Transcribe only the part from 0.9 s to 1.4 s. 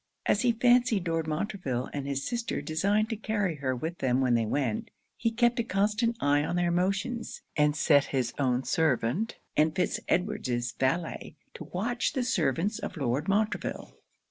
Lord